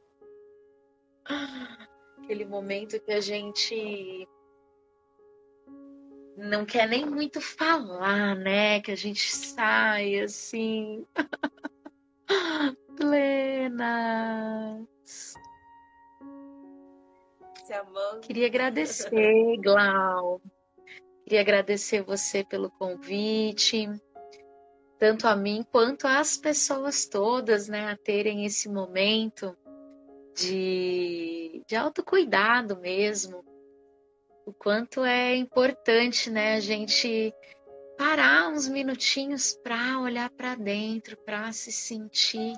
Aquele 2.23 2.45
momento 2.45 2.99
que 3.01 3.11
a 3.11 3.19
gente 3.19 4.26
não 6.47 6.65
quer 6.65 6.87
nem 6.87 7.05
muito 7.05 7.39
falar, 7.41 8.35
né? 8.35 8.81
Que 8.81 8.91
a 8.91 8.95
gente 8.95 9.31
sai 9.35 10.19
assim, 10.19 11.05
plenas. 12.97 14.87
Se 17.65 17.73
amando. 17.73 18.21
Queria 18.21 18.47
agradecer, 18.47 19.57
Glau. 19.57 20.41
Queria 21.23 21.41
agradecer 21.41 22.01
você 22.03 22.43
pelo 22.43 22.71
convite, 22.71 23.89
tanto 24.97 25.27
a 25.27 25.35
mim 25.35 25.65
quanto 25.69 26.07
às 26.07 26.37
pessoas 26.37 27.05
todas, 27.05 27.67
né, 27.67 27.91
a 27.91 27.97
terem 27.97 28.45
esse 28.45 28.69
momento 28.69 29.55
de, 30.33 31.61
de 31.67 31.75
autocuidado 31.75 32.77
mesmo, 32.77 33.43
o 34.47 34.53
quanto 34.53 35.03
é 35.03 35.35
importante, 35.35 36.29
né, 36.29 36.55
a 36.55 36.61
gente 36.61 37.33
parar 37.97 38.47
uns 38.47 38.65
minutinhos 38.65 39.53
para 39.61 39.99
olhar 39.99 40.29
para 40.29 40.55
dentro, 40.55 41.17
para 41.17 41.51
se 41.51 41.69
sentir. 41.69 42.53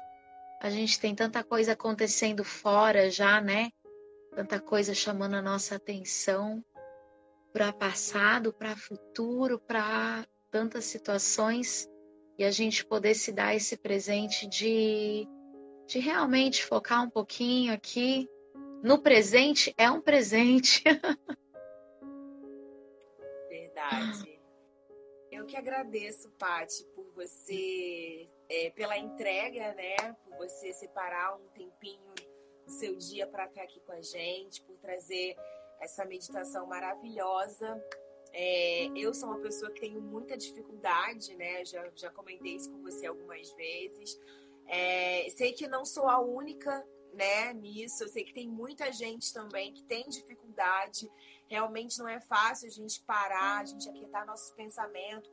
A 0.62 0.70
gente 0.70 1.00
tem 1.00 1.16
tanta 1.16 1.44
coisa 1.44 1.72
acontecendo 1.72 2.44
fora 2.44 3.10
já, 3.10 3.42
né? 3.42 3.72
Tanta 4.36 4.60
coisa 4.60 4.94
chamando 4.94 5.34
a 5.34 5.42
nossa 5.42 5.78
atenção 5.78 6.64
para 7.52 7.74
passado, 7.74 8.54
para 8.54 8.76
futuro, 8.76 9.58
para 9.58 10.28
tantas 10.52 10.86
situações 10.86 11.90
e 12.38 12.44
a 12.44 12.52
gente 12.52 12.86
poder 12.86 13.16
se 13.16 13.32
dar 13.32 13.56
esse 13.56 13.76
presente 13.76 14.48
de 14.48 15.28
de 15.88 15.98
realmente 15.98 16.64
focar 16.64 17.04
um 17.04 17.10
pouquinho 17.10 17.74
aqui 17.74 18.30
no 18.84 19.02
presente 19.02 19.74
é 19.76 19.90
um 19.90 20.00
presente. 20.00 20.84
agradeço, 25.60 26.30
Pati, 26.32 26.84
por 26.96 27.06
você, 27.14 28.28
é, 28.50 28.70
pela 28.72 28.98
entrega, 28.98 29.74
né? 29.76 30.16
Por 30.24 30.38
você 30.38 30.74
separar 30.74 31.36
um 31.36 31.48
tempinho 31.50 32.14
do 32.66 32.72
seu 32.72 32.96
dia 32.96 33.28
para 33.28 33.46
estar 33.46 33.64
aqui 33.64 33.80
com 33.82 33.92
a 33.92 34.02
gente, 34.02 34.62
por 34.64 34.78
trazer 34.78 35.36
essa 35.80 36.06
meditação 36.06 36.66
maravilhosa. 36.66 37.84
É, 38.32 38.88
eu 38.96 39.14
sou 39.14 39.30
uma 39.30 39.40
pessoa 39.40 39.72
que 39.72 39.82
tenho 39.82 40.02
muita 40.02 40.38
dificuldade, 40.38 41.36
né? 41.36 41.66
Já, 41.66 41.90
já 41.96 42.10
comentei 42.10 42.56
isso 42.56 42.72
com 42.72 42.82
você 42.82 43.08
algumas 43.08 43.52
vezes. 43.52 44.20
É, 44.68 45.28
sei 45.32 45.52
que 45.52 45.68
não 45.68 45.84
sou 45.84 46.08
a 46.08 46.20
única, 46.20 46.86
né, 47.14 47.54
nisso. 47.54 48.04
Eu 48.04 48.08
sei 48.08 48.24
que 48.24 48.34
tem 48.34 48.48
muita 48.48 48.92
gente 48.92 49.34
também 49.34 49.74
que 49.74 49.84
tem 49.84 50.08
dificuldade 50.08 51.10
Realmente 51.50 51.98
não 51.98 52.08
é 52.08 52.20
fácil 52.20 52.68
a 52.68 52.72
gente 52.72 53.02
parar, 53.02 53.62
a 53.62 53.66
gente 53.66 53.90
aquietar 53.90 54.26
nossos 54.26 54.52
pensamentos. 54.52 55.30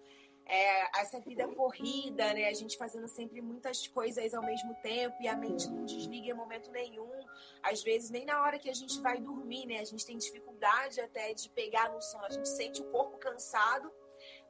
É, 0.48 1.00
essa 1.00 1.20
vida 1.20 1.46
corrida, 1.48 2.32
né? 2.32 2.48
A 2.48 2.54
gente 2.54 2.78
fazendo 2.78 3.08
sempre 3.08 3.42
muitas 3.42 3.86
coisas 3.88 4.32
ao 4.32 4.44
mesmo 4.44 4.74
tempo 4.76 5.16
e 5.20 5.26
a 5.26 5.36
mente 5.36 5.68
não 5.68 5.84
desliga 5.84 6.28
em 6.30 6.34
momento 6.34 6.70
nenhum. 6.70 7.18
Às 7.62 7.82
vezes, 7.82 8.10
nem 8.10 8.24
na 8.24 8.40
hora 8.40 8.58
que 8.58 8.70
a 8.70 8.74
gente 8.74 8.98
vai 9.00 9.20
dormir, 9.20 9.66
né? 9.66 9.80
A 9.80 9.84
gente 9.84 10.06
tem 10.06 10.16
dificuldade 10.16 11.00
até 11.00 11.34
de 11.34 11.50
pegar 11.50 11.92
no 11.92 12.00
sono. 12.00 12.24
A 12.24 12.30
gente 12.30 12.48
sente 12.48 12.80
o 12.80 12.90
corpo 12.92 13.18
cansado, 13.18 13.92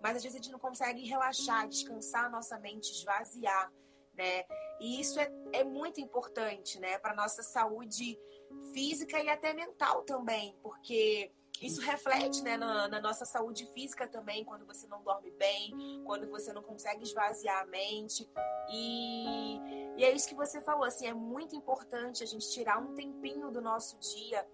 mas 0.01 0.17
às 0.17 0.23
vezes 0.23 0.39
a 0.39 0.43
gente 0.43 0.53
não 0.53 0.59
consegue 0.59 1.03
relaxar, 1.05 1.67
descansar 1.67 2.27
a 2.27 2.31
nossa 2.31 2.59
mente, 2.61 2.93
esvaziar, 2.93 3.73
né? 4.15 4.45
E 4.79 5.01
isso 5.01 5.19
é, 5.19 5.33
é 5.53 5.65
muito 5.65 5.99
importante, 5.99 6.79
né? 6.79 6.99
Para 6.99 7.15
nossa 7.15 7.43
saúde 7.43 8.19
física 8.75 9.19
e 9.19 9.29
até 9.29 9.55
mental 9.55 10.03
também, 10.03 10.55
porque 10.63 11.33
isso 11.61 11.81
reflete 11.81 12.43
né, 12.43 12.57
na, 12.57 12.89
na, 12.89 13.01
nossa 13.01 13.25
saúde 13.25 13.67
física 13.73 14.07
também, 14.07 14.45
quando 14.45 14.67
você 14.67 14.87
não 14.87 15.03
dorme 15.03 15.31
bem, 15.33 16.03
quando 16.05 16.29
você 16.29 16.53
não 16.53 16.63
consegue 16.63 17.03
esvaziar 17.03 17.63
a 17.63 17.67
mente. 17.67 18.29
E, 18.71 19.59
e 19.97 20.05
é 20.05 20.13
isso 20.13 20.29
que 20.29 20.35
você 20.35 20.61
falou, 20.61 20.85
assim, 20.85 21.07
é 21.07 21.15
muito 21.15 21.55
importante 21.57 22.23
a 22.23 22.27
gente 22.27 22.51
tirar 22.51 22.79
um 22.79 22.95
tempinho 22.95 23.51
do 23.51 23.61
nosso 23.61 23.99
dia 23.99 24.47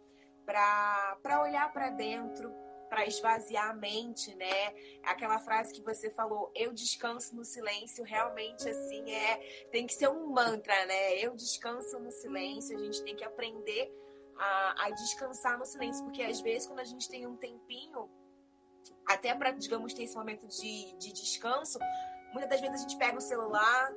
para 0.45 1.41
olhar 1.43 1.73
para 1.73 1.91
dentro, 1.91 2.53
para 2.89 3.07
esvaziar 3.07 3.71
a 3.71 3.75
mente, 3.75 4.35
né? 4.35 4.75
Aquela 5.03 5.39
frase 5.39 5.73
que 5.73 5.81
você 5.81 6.11
falou, 6.11 6.53
eu 6.55 6.75
descanso 6.75 7.35
no 7.35 7.43
silêncio, 7.43 8.05
realmente 8.05 8.69
assim 8.69 9.11
é, 9.11 9.37
tem 9.71 9.87
que 9.87 9.95
ser 9.95 10.09
um 10.09 10.27
mantra, 10.27 10.85
né? 10.85 11.19
Eu 11.19 11.35
descanso 11.35 11.99
no 11.99 12.13
silêncio, 12.13 12.77
a 12.77 12.81
gente 12.81 13.03
tem 13.03 13.17
que 13.17 13.25
aprender 13.25 13.91
a, 14.37 14.87
a 14.87 14.91
descansar 14.91 15.59
no 15.59 15.65
silêncio, 15.65 16.05
porque 16.05 16.23
às 16.23 16.41
vezes 16.41 16.67
quando 16.67 16.81
a 16.81 16.85
gente 16.85 17.09
tem 17.09 17.27
um 17.27 17.37
tempinho, 17.37 18.09
até 19.07 19.35
para, 19.35 19.51
digamos, 19.51 19.93
ter 19.95 20.05
esse 20.05 20.17
momento 20.17 20.47
de, 20.47 20.93
de 20.97 21.13
descanso, 21.13 21.79
muitas 22.33 22.51
das 22.51 22.61
vezes 22.61 22.77
a 22.77 22.83
gente 22.83 22.97
pega 22.97 23.17
o 23.17 23.21
celular, 23.21 23.93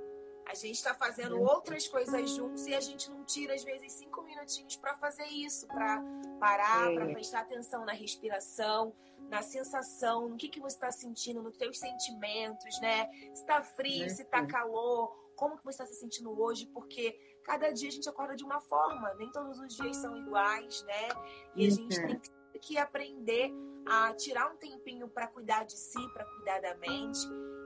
a 0.48 0.54
gente 0.54 0.76
está 0.76 0.94
fazendo 0.94 1.42
outras 1.42 1.88
coisas 1.88 2.30
juntos 2.30 2.68
e 2.68 2.76
a 2.76 2.80
gente 2.80 3.10
não 3.10 3.24
tira, 3.24 3.56
às 3.56 3.64
vezes, 3.64 3.94
cinco 3.94 4.22
minutinhos 4.22 4.76
para 4.76 4.96
fazer 4.98 5.26
isso, 5.26 5.68
para 5.68 6.02
parar, 6.40 6.94
para 6.94 7.06
prestar 7.08 7.40
atenção 7.42 7.84
na 7.84 7.94
respiração, 7.94 8.94
na 9.30 9.42
sensação, 9.42 10.30
no 10.30 10.38
que, 10.38 10.48
que 10.48 10.60
você 10.60 10.76
está 10.76 10.92
sentindo, 10.92 11.42
nos 11.42 11.58
teus 11.58 11.80
sentimentos, 11.80 12.80
né? 12.80 13.10
Se 13.34 13.42
está 13.42 13.64
frio, 13.64 14.08
se 14.10 14.22
está 14.22 14.46
calor, 14.46 15.16
como 15.36 15.58
que 15.58 15.64
você 15.64 15.82
está 15.82 15.86
se 15.86 16.00
sentindo 16.00 16.40
hoje, 16.40 16.68
porque 16.68 17.18
cada 17.46 17.72
dia 17.72 17.90
a 17.90 17.92
gente 17.92 18.10
acorda 18.10 18.36
de 18.36 18.44
uma 18.44 18.60
forma, 18.60 19.14
nem 19.14 19.32
todos 19.32 19.60
os 19.60 19.76
dias 19.76 19.96
são 19.98 20.18
iguais, 20.18 20.84
né? 20.84 21.10
E 21.56 21.68
a 21.68 21.70
gente 21.70 22.02
tem 22.02 22.20
que 22.60 22.78
aprender 22.78 23.54
a 23.88 24.14
tirar 24.14 24.52
um 24.52 24.58
tempinho 24.58 25.08
para 25.08 25.28
cuidar 25.28 25.64
de 25.64 25.78
si, 25.78 26.02
para 26.14 26.26
cuidar 26.26 26.60
da 26.60 26.76
mente. 26.76 27.20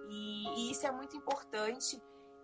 E, 0.09 0.47
e, 0.57 0.71
isso 0.71 0.85
é 0.85 0.91
muito 0.91 1.15
importante. 1.15 2.01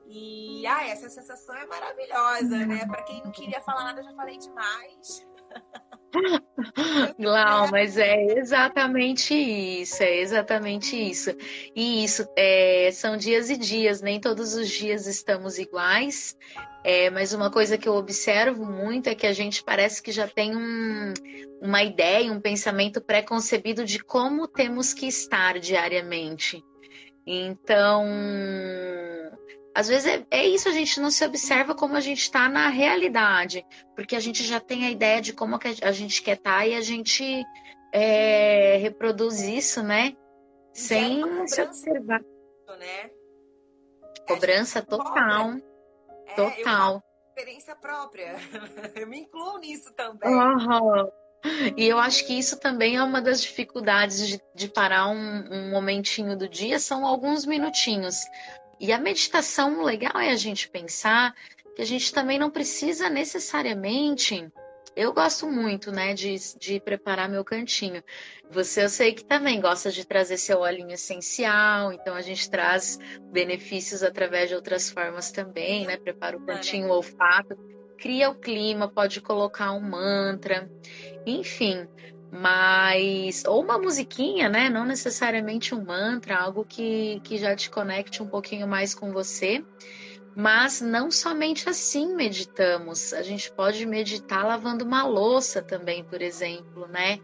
E 0.08 0.66
ah, 0.66 0.88
essa 0.88 1.10
sensação 1.10 1.56
é 1.56 1.66
maravilhosa, 1.66 2.66
né? 2.66 2.86
Para 2.86 3.04
quem 3.04 3.22
não 3.24 3.32
queria 3.32 3.62
falar 3.62 3.84
nada, 3.84 4.00
eu 4.00 4.06
já 4.06 4.16
falei 4.16 4.38
demais. 4.38 5.28
Glau, 7.20 7.70
mas 7.72 7.98
é 7.98 8.38
exatamente 8.38 9.34
isso, 9.34 10.04
é 10.04 10.18
exatamente 10.18 10.96
isso. 10.96 11.32
E 11.76 12.04
isso, 12.04 12.28
é, 12.36 12.90
são 12.92 13.18
dias 13.18 13.50
e 13.50 13.58
dias, 13.58 14.02
nem 14.02 14.20
todos 14.20 14.54
os 14.54 14.70
dias 14.70 15.08
estamos 15.08 15.58
iguais, 15.58 16.36
é, 16.84 17.10
mas 17.10 17.34
uma 17.34 17.50
coisa 17.50 17.78
que 17.78 17.90
eu 17.90 17.96
observo 17.96 18.66
muito 18.66 19.08
é 19.08 19.16
que 19.16 19.28
a 19.28 19.34
gente 19.34 19.64
parece 19.64 20.02
que 20.02 20.12
já 20.12 20.28
tem 20.28 20.56
um, 20.56 21.14
uma 21.62 21.84
ideia, 21.84 22.32
um 22.32 22.40
pensamento 22.40 23.02
pré-concebido 23.02 23.84
de 23.84 24.00
como 24.00 24.48
temos 24.48 24.94
que 24.94 25.08
estar 25.08 25.60
diariamente. 25.60 26.64
Então, 27.26 28.06
às 29.76 29.90
vezes 29.90 30.06
é, 30.06 30.26
é, 30.32 30.48
isso, 30.48 30.70
a 30.70 30.72
gente 30.72 31.02
não 31.02 31.12
se 31.12 31.26
observa 31.26 31.76
como 31.76 31.98
a 31.98 32.00
gente 32.00 32.22
está 32.22 32.48
na 32.48 32.70
realidade, 32.70 33.66
porque 33.94 34.16
a 34.16 34.22
gente 34.22 34.42
já 34.42 34.58
tem 34.58 34.86
a 34.86 34.90
ideia 34.90 35.22
de 35.22 35.34
como 35.34 35.60
a 35.82 35.92
gente 35.92 36.22
quer 36.22 36.38
estar 36.38 36.60
tá, 36.60 36.66
e 36.66 36.74
a 36.74 36.80
gente 36.80 37.44
é, 37.92 38.78
reproduz 38.78 39.42
isso, 39.42 39.84
né? 39.84 40.16
Sem 40.74 41.22
se 41.46 41.62
observar. 41.62 42.22
Né? 42.80 43.10
Cobrança 44.26 44.82
total. 44.82 45.56
É, 46.26 46.34
total. 46.36 47.04
experiência 47.28 47.76
própria. 47.76 48.36
eu 48.96 49.08
me 49.08 49.20
incluo 49.20 49.58
nisso 49.60 49.94
também. 49.94 50.34
Uhum. 50.34 51.12
E 51.76 51.86
eu 51.86 52.00
acho 52.00 52.26
que 52.26 52.34
isso 52.34 52.60
também 52.60 52.96
é 52.96 53.04
uma 53.04 53.22
das 53.22 53.42
dificuldades 53.42 54.26
de, 54.26 54.42
de 54.56 54.70
parar 54.70 55.10
um, 55.10 55.44
um 55.52 55.72
momentinho 55.72 56.38
do 56.38 56.48
dia, 56.48 56.80
são 56.80 57.06
alguns 57.06 57.46
minutinhos. 57.46 58.24
E 58.80 58.92
a 58.92 59.00
meditação 59.00 59.84
legal 59.84 60.20
é 60.20 60.32
a 60.32 60.36
gente 60.36 60.70
pensar 60.70 61.34
que 61.76 61.82
a 61.82 61.86
gente 61.86 62.14
também 62.14 62.40
não 62.40 62.50
precisa 62.50 63.10
necessariamente. 63.10 64.48
Eu 64.96 65.12
gosto 65.14 65.48
muito, 65.48 65.92
né, 65.92 66.14
de, 66.14 66.36
de 66.58 66.80
preparar 66.80 67.28
meu 67.28 67.44
cantinho. 67.44 68.02
Você, 68.50 68.84
eu 68.84 68.90
sei 68.90 69.14
que 69.14 69.26
também 69.26 69.60
gosta 69.60 69.92
de 69.92 70.06
trazer 70.06 70.38
seu 70.38 70.60
olhinho 70.60 70.92
essencial, 70.92 71.92
então 71.92 72.16
a 72.16 72.22
gente 72.22 72.50
traz 72.50 72.98
benefícios 73.32 74.04
através 74.04 74.50
de 74.50 74.56
outras 74.56 74.90
formas 74.90 75.32
também, 75.32 75.86
né? 75.86 75.98
Prepara 75.98 76.38
o 76.38 76.46
cantinho, 76.46 76.88
o 76.88 76.92
olfato, 76.92 77.58
cria 77.98 78.30
o 78.30 78.36
clima, 78.36 78.88
pode 78.88 79.20
colocar 79.20 79.74
um 79.74 79.82
mantra, 79.82 80.70
enfim 81.26 81.88
mas 82.36 83.44
ou 83.46 83.64
uma 83.64 83.78
musiquinha, 83.78 84.50
né? 84.50 84.70
Não 84.70 84.86
necessariamente 84.86 85.74
um 85.74 85.84
mantra, 85.84 86.36
algo 86.36 86.66
que, 86.66 87.22
que 87.24 87.38
já 87.38 87.56
te 87.56 87.70
conecte 87.70 88.22
um 88.22 88.28
pouquinho 88.28 88.68
mais 88.68 88.94
com 88.94 89.12
você. 89.12 89.64
Mas 90.36 90.82
não 90.82 91.10
somente 91.10 91.70
assim 91.70 92.14
meditamos. 92.14 93.14
A 93.14 93.22
gente 93.22 93.50
pode 93.52 93.86
meditar 93.86 94.46
lavando 94.46 94.84
uma 94.84 95.08
louça 95.08 95.62
também, 95.62 96.04
por 96.04 96.22
exemplo, 96.22 96.88
né? 96.88 97.20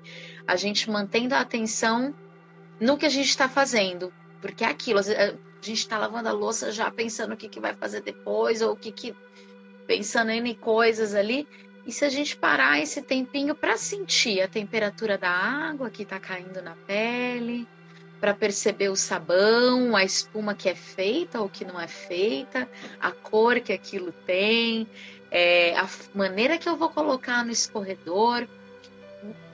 A 0.48 0.56
gente 0.56 0.90
mantendo 0.90 1.36
a 1.36 1.42
atenção 1.42 2.16
no 2.80 2.98
que 2.98 3.06
a 3.06 3.10
gente 3.10 3.28
está 3.28 3.50
fazendo, 3.50 4.14
porque 4.42 4.64
é 4.64 4.68
aquilo. 4.68 5.00
A 5.00 5.04
gente 5.62 5.80
está 5.80 5.98
lavando 5.98 6.30
a 6.30 6.32
louça 6.32 6.72
já 6.72 6.90
pensando 6.90 7.34
o 7.34 7.38
que, 7.38 7.50
que 7.50 7.60
vai 7.60 7.74
fazer 7.74 8.02
depois 8.02 8.62
ou 8.62 8.72
o 8.72 8.78
que, 8.78 8.94
que 8.94 9.14
pensando 9.86 10.32
em 10.32 10.56
coisas 10.56 11.14
ali 11.14 11.46
e 11.86 11.92
se 11.92 12.06
a 12.06 12.10
gente 12.10 12.36
parar 12.36 12.80
esse 12.80 13.02
tempinho 13.02 13.56
para 13.56 13.78
sentir 13.78 14.42
a 14.42 14.48
temperatura 14.48 15.18
da 15.18 15.30
água 15.30 15.90
que 15.90 16.04
está 16.04 16.20
caindo 16.20 16.62
na 16.62 16.76
pele, 16.88 17.68
para 18.20 18.34
perceber 18.36 18.90
o 18.90 18.96
sabão, 18.96 19.96
a 19.96 20.04
espuma 20.04 20.54
que 20.54 20.70
é 20.70 20.76
feita 20.76 21.42
ou 21.42 21.50
que 21.50 21.66
não 21.66 21.80
é 21.80 21.88
feita, 21.88 22.70
a 23.00 23.12
cor 23.12 23.60
que 23.60 23.74
aquilo 23.74 24.12
tem, 24.12 24.88
é, 25.32 25.76
a 25.76 25.90
maneira 26.14 26.58
que 26.58 26.70
eu 26.70 26.76
vou 26.76 26.90
colocar 26.90 27.44
no 27.44 27.52
escorredor, 27.52 28.48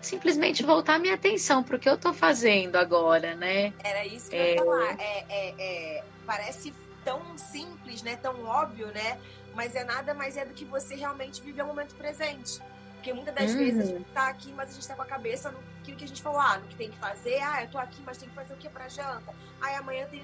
simplesmente 0.01 0.63
voltar 0.63 0.99
minha 0.99 1.13
atenção 1.13 1.63
para 1.63 1.77
o 1.77 1.79
que 1.79 1.87
eu 1.87 1.95
estou 1.95 2.13
fazendo 2.13 2.75
agora, 2.75 3.35
né? 3.35 3.73
Era 3.83 4.05
isso 4.05 4.29
que 4.29 4.35
é... 4.35 4.51
eu 4.51 4.55
ia 4.55 4.65
falar. 4.65 4.99
É, 4.99 5.25
é, 5.29 5.55
é, 5.57 6.03
parece 6.25 6.73
tão 7.05 7.37
simples, 7.37 8.01
né? 8.03 8.17
Tão 8.17 8.43
óbvio, 8.43 8.87
né? 8.87 9.17
Mas 9.57 9.75
é 9.75 9.83
nada 9.83 10.13
mais 10.13 10.37
é 10.37 10.45
do 10.45 10.53
que 10.53 10.63
você 10.63 10.93
realmente 10.93 11.41
viver 11.41 11.63
o 11.63 11.65
momento 11.65 11.95
presente. 11.95 12.61
Porque 12.93 13.11
muitas 13.11 13.33
das 13.33 13.51
uhum. 13.51 13.57
vezes 13.57 13.79
a 13.79 13.85
gente 13.85 14.09
tá 14.11 14.27
aqui, 14.27 14.53
mas 14.53 14.69
a 14.69 14.73
gente 14.73 14.87
tá 14.87 14.95
com 14.95 15.01
a 15.01 15.05
cabeça 15.05 15.51
no 15.51 15.59
que 15.83 16.03
a 16.03 16.07
gente 16.07 16.21
falou, 16.21 16.39
ah, 16.39 16.59
no 16.59 16.67
que 16.67 16.75
tem 16.75 16.91
que 16.91 16.97
fazer, 16.97 17.41
ah, 17.41 17.63
eu 17.63 17.69
tô 17.69 17.79
aqui, 17.79 17.99
mas 18.05 18.19
tem 18.19 18.29
que 18.29 18.35
fazer 18.35 18.53
o 18.53 18.57
que 18.57 18.69
pra 18.69 18.87
janta? 18.87 19.33
Ah, 19.59 19.77
amanhã 19.79 20.05
tem 20.11 20.23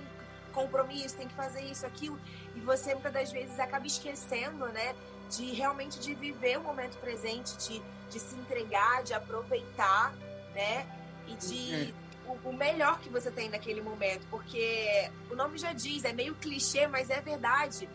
compromisso, 0.52 1.17
tem 1.17 1.28
que 1.28 1.34
fazer 1.34 1.62
isso, 1.62 1.84
aquilo. 1.84 2.19
E 2.56 2.60
você 2.60 2.93
muitas 2.93 3.12
das 3.12 3.32
vezes 3.32 3.60
acaba 3.60 3.88
esquecendo, 3.88 4.67
né, 4.67 4.93
de 5.32 5.46
realmente 5.54 6.00
de 6.00 6.13
viver 6.13 6.60
o 6.60 6.62
momento 6.62 7.00
presente, 7.00 7.58
de, 7.58 7.82
de 8.12 8.19
se 8.19 8.36
entregar, 8.36 9.02
de 9.02 9.15
aproveitar, 9.15 10.13
né, 10.54 10.86
e 11.28 11.36
de 11.36 11.93
uhum. 12.28 12.39
o, 12.43 12.50
o 12.50 12.54
melhor 12.54 13.00
que 13.00 13.10
você 13.10 13.32
tem 13.32 13.50
naquele 13.50 13.82
momento, 13.82 14.28
porque 14.30 15.10
o 15.32 15.36
nome 15.36 15.58
já 15.58 15.74
diz, 15.74 16.04
é 16.04 16.13
meio 16.13 16.36
clichê, 16.36 16.86
mas 16.86 17.10
é 17.10 17.19
verdade 17.19 17.89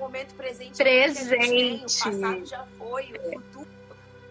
momento 0.00 0.34
presente, 0.34 0.76
presente. 0.76 1.28
Tem, 1.28 1.76
o 1.76 1.80
passado 1.82 2.46
já 2.46 2.66
foi, 2.78 3.12
o 3.12 3.32
futuro 3.32 3.68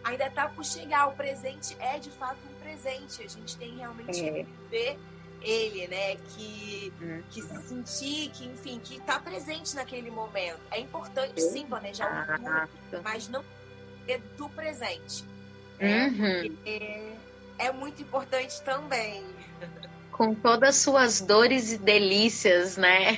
ainda 0.03 0.25
está 0.27 0.49
por 0.49 0.65
chegar. 0.65 1.07
O 1.07 1.13
presente 1.13 1.75
é 1.79 1.99
de 1.99 2.09
fato 2.11 2.37
um 2.49 2.59
presente. 2.61 3.23
A 3.23 3.27
gente 3.27 3.55
tem 3.57 3.77
realmente 3.77 4.19
é. 4.19 4.31
que 4.31 4.43
viver 4.43 4.99
ele, 5.41 5.87
né? 5.87 6.15
Que, 6.15 6.93
hum. 7.01 7.23
que 7.29 7.41
se 7.41 7.61
sentir, 7.67 8.29
que 8.31 8.45
enfim, 8.45 8.79
que 8.79 8.97
está 8.97 9.19
presente 9.19 9.75
naquele 9.75 10.11
momento. 10.11 10.59
É 10.71 10.79
importante 10.79 11.39
sim 11.41 11.65
planejar 11.65 12.27
o 12.27 12.67
futuro, 12.67 13.03
mas 13.03 13.27
não 13.29 13.43
é 14.07 14.17
do 14.37 14.49
presente. 14.49 15.23
Né? 15.79 16.07
Uhum. 16.07 16.57
É, 16.65 17.13
é 17.59 17.71
muito 17.71 18.01
importante 18.01 18.61
também. 18.63 19.23
com 20.19 20.35
todas 20.35 20.69
as 20.69 20.75
suas 20.75 21.21
dores 21.21 21.71
e 21.71 21.77
delícias, 21.77 22.75
né? 22.75 23.17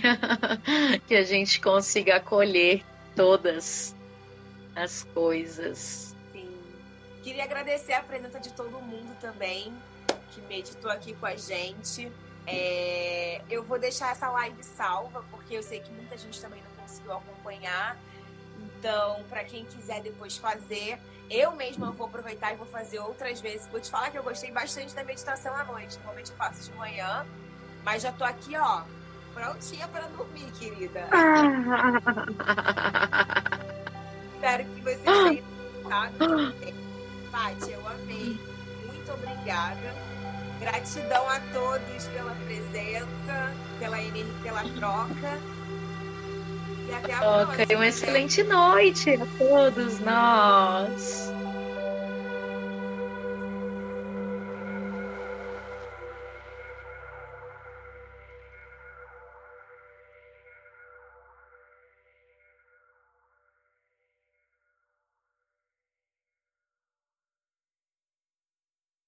que 1.08 1.16
a 1.16 1.24
gente 1.24 1.60
consiga 1.60 2.18
acolher 2.18 2.86
todas 3.16 3.96
as 4.76 5.04
coisas. 5.06 6.16
Sim. 6.32 6.56
Queria 7.24 7.44
agradecer 7.44 7.94
a 7.94 8.04
presença 8.04 8.40
de 8.40 8.54
todo 8.54 8.80
mundo 8.80 9.18
também 9.20 9.74
que 10.30 10.42
meditou 10.42 10.92
aqui 10.92 11.16
com 11.16 11.26
a 11.26 11.36
gente. 11.36 12.12
É... 12.46 13.42
eu 13.50 13.64
vou 13.64 13.80
deixar 13.80 14.12
essa 14.12 14.30
live 14.30 14.64
salva, 14.64 15.26
porque 15.32 15.56
eu 15.56 15.64
sei 15.64 15.80
que 15.80 15.92
muita 15.92 16.16
gente 16.20 16.40
também 16.40 16.62
não 16.62 16.84
conseguiu 16.84 17.14
acompanhar. 17.14 17.98
Então, 18.82 19.24
para 19.30 19.44
quem 19.44 19.64
quiser 19.66 20.02
depois 20.02 20.38
fazer, 20.38 20.98
eu 21.30 21.52
mesma 21.52 21.92
vou 21.92 22.08
aproveitar 22.08 22.52
e 22.52 22.56
vou 22.56 22.66
fazer 22.66 22.98
outras 22.98 23.40
vezes. 23.40 23.68
Vou 23.68 23.80
te 23.80 23.92
falar 23.92 24.10
que 24.10 24.18
eu 24.18 24.24
gostei 24.24 24.50
bastante 24.52 24.96
da 24.96 25.04
meditação 25.04 25.56
à 25.56 25.64
noite. 25.64 25.98
Normalmente 25.98 26.32
eu 26.32 26.38
faço 26.38 26.72
de 26.72 26.76
manhã, 26.76 27.24
mas 27.84 28.02
já 28.02 28.12
tô 28.12 28.24
aqui, 28.24 28.58
ó, 28.58 28.82
prontinha 29.36 29.88
para 29.88 30.08
dormir, 30.08 30.52
querida. 30.54 31.08
Espero 34.34 34.66
que 34.66 34.82
vocês 34.82 35.04
tenham 35.04 35.44
marcado. 35.84 36.56
Paty, 37.32 37.72
eu 37.72 37.88
amei. 37.88 38.40
Muito 38.88 39.12
obrigada. 39.14 39.94
Gratidão 40.60 41.30
a 41.30 41.40
todos 41.54 42.08
pela 42.08 42.34
presença, 42.48 43.54
pela 43.78 44.02
energia, 44.02 44.34
pela 44.42 44.64
troca. 44.74 45.40
Até 46.94 47.14
a 47.14 47.18
próxima. 47.20 47.66
uma 47.76 47.88
excelente 47.88 48.44
noite 48.44 49.12
a 49.12 49.26
todos 49.38 50.00
nós. 50.00 51.31